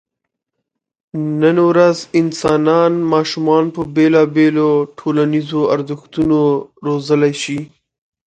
[1.41, 6.39] نن ورځ انسانان ماشومان په بېلابېلو ټولنیزو ارزښتونو
[6.87, 7.59] روزلی شي.